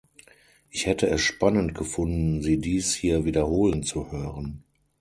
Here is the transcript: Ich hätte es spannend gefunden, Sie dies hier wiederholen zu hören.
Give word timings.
Ich 0.71 0.87
hätte 0.87 1.05
es 1.07 1.21
spannend 1.21 1.75
gefunden, 1.75 2.41
Sie 2.41 2.57
dies 2.57 2.91
hier 2.95 3.23
wiederholen 3.23 3.83
zu 3.83 4.11
hören. 4.11 4.63